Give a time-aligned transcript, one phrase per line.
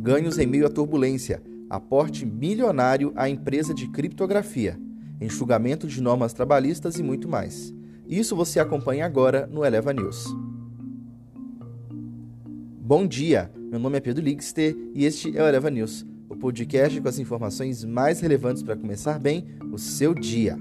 [0.00, 4.80] ganhos em meio à turbulência, aporte milionário à empresa de criptografia,
[5.20, 7.74] enxugamento de normas trabalhistas e muito mais.
[8.08, 10.34] Isso você acompanha agora no Eleva News.
[12.80, 16.98] Bom dia, meu nome é Pedro Ligster e este é o Eleva News, o podcast
[16.98, 20.56] com as informações mais relevantes para começar bem o seu dia.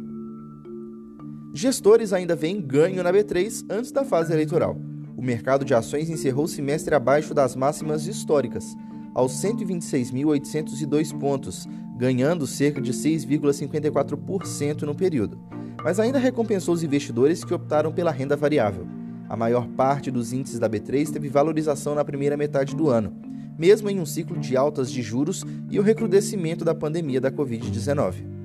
[1.54, 4.78] Gestores ainda veem ganho na B3 antes da fase eleitoral.
[5.16, 8.76] O mercado de ações encerrou o semestre abaixo das máximas históricas,
[9.14, 15.40] aos 126.802 pontos, ganhando cerca de 6,54% no período.
[15.84, 18.88] Mas ainda recompensou os investidores que optaram pela renda variável.
[19.28, 23.14] A maior parte dos índices da B3 teve valorização na primeira metade do ano,
[23.58, 28.40] mesmo em um ciclo de altas de juros e o recrudescimento da pandemia da Covid-19.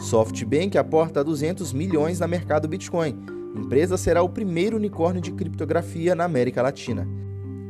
[0.00, 3.16] SoftBank aporta 200 milhões na mercado Bitcoin.
[3.56, 7.08] A empresa será o primeiro unicórnio de criptografia na América Latina.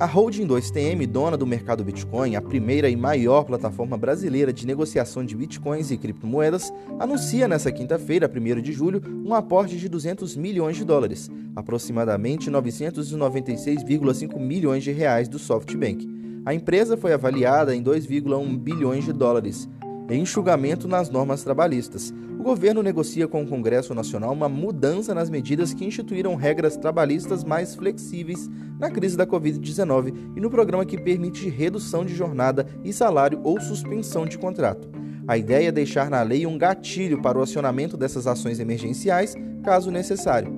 [0.01, 5.25] A Holding 2TM, dona do mercado Bitcoin, a primeira e maior plataforma brasileira de negociação
[5.25, 10.77] de bitcoins e criptomoedas, anuncia nesta quinta-feira, 1 de julho, um aporte de 200 milhões
[10.77, 16.09] de dólares, aproximadamente 996,5 milhões de reais do SoftBank.
[16.47, 19.69] A empresa foi avaliada em 2,1 bilhões de dólares,
[20.15, 22.13] enxugamento nas normas trabalhistas.
[22.39, 27.45] O governo negocia com o Congresso Nacional uma mudança nas medidas que instituíram regras trabalhistas
[27.45, 28.49] mais flexíveis
[28.79, 33.61] na crise da Covid-19 e no programa que permite redução de jornada e salário ou
[33.61, 34.89] suspensão de contrato.
[35.27, 39.91] A ideia é deixar na lei um gatilho para o acionamento dessas ações emergenciais, caso
[39.91, 40.51] necessário.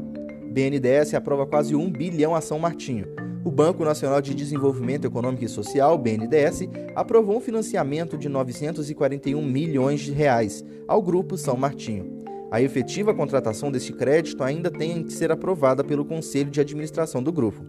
[0.52, 5.48] BNDES aprova quase 1 bilhão a São Martinho o Banco Nacional de Desenvolvimento Econômico e
[5.48, 12.20] Social, BNDES, aprovou um financiamento de 941 milhões de reais ao Grupo São Martinho.
[12.50, 17.32] A efetiva contratação deste crédito ainda tem que ser aprovada pelo Conselho de Administração do
[17.32, 17.64] grupo,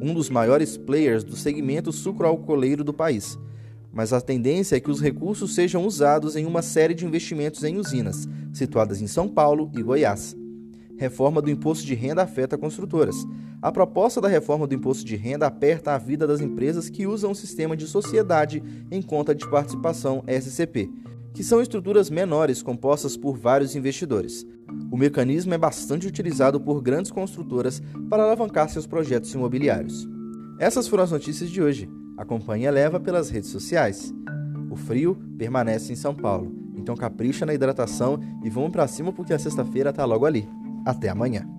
[0.00, 3.38] um dos maiores players do segmento sucroalcooleiro do país.
[3.92, 7.78] Mas a tendência é que os recursos sejam usados em uma série de investimentos em
[7.78, 10.36] usinas, situadas em São Paulo e Goiás.
[10.96, 13.16] Reforma do imposto de renda afeta construtoras.
[13.64, 17.30] A proposta da reforma do imposto de renda aperta a vida das empresas que usam
[17.30, 20.90] o sistema de sociedade em conta de participação SCP,
[21.32, 24.46] que são estruturas menores compostas por vários investidores.
[24.92, 27.80] O mecanismo é bastante utilizado por grandes construtoras
[28.10, 30.06] para alavancar seus projetos imobiliários.
[30.58, 31.88] Essas foram as notícias de hoje.
[32.18, 34.12] Acompanhe a Leva pelas redes sociais.
[34.70, 39.32] O frio permanece em São Paulo, então capricha na hidratação e vamos para cima porque
[39.32, 40.46] a sexta-feira está logo ali.
[40.84, 41.53] Até amanhã.